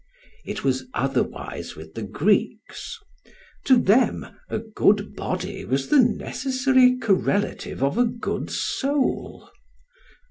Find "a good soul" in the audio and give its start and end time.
7.99-9.47